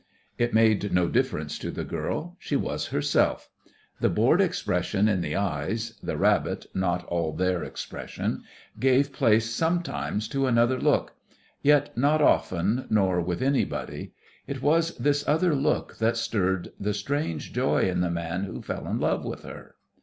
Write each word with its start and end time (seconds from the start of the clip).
It 0.39 0.51
made 0.51 0.91
no 0.91 1.07
difference 1.07 1.59
to 1.59 1.69
the 1.69 1.83
girl; 1.83 2.35
she 2.39 2.55
was 2.55 2.87
herself. 2.87 3.51
The 3.99 4.09
bored 4.09 4.41
expression 4.41 5.07
in 5.07 5.21
the 5.21 5.35
eyes 5.35 5.93
the 6.01 6.17
rabbit, 6.17 6.65
not 6.73 7.05
all 7.05 7.33
there 7.33 7.63
expression 7.63 8.41
gave 8.79 9.13
place 9.13 9.51
sometimes 9.51 10.27
to 10.29 10.47
another 10.47 10.79
look. 10.79 11.13
Yet 11.61 11.95
not 11.95 12.19
often, 12.19 12.87
nor 12.89 13.21
with 13.21 13.43
anybody. 13.43 14.13
It 14.47 14.63
was 14.63 14.97
this 14.97 15.23
other 15.27 15.53
look 15.55 15.97
that 15.99 16.17
stirred 16.17 16.71
the 16.79 16.95
strange 16.95 17.53
joy 17.53 17.81
in 17.81 18.01
the 18.01 18.09
man 18.09 18.45
who 18.45 18.63
fell 18.63 18.87
in 18.87 18.99
love 18.99 19.23
with 19.23 19.43
her. 19.43 19.75